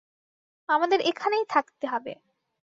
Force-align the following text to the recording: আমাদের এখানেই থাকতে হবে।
আমাদের 0.69 0.99
এখানেই 1.01 1.45
থাকতে 1.49 1.85
হবে। 1.87 2.13